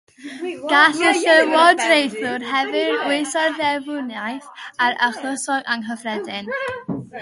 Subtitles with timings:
[0.69, 6.55] Gall y llywodraethwr hefyd wysio'r ddeddfwriaeth ar “achlysuron anghyffredin”.